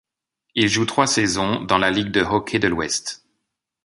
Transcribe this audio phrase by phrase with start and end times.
[0.55, 3.23] Il joue trois saisons dans la Ligue de hockey de l'Ouest.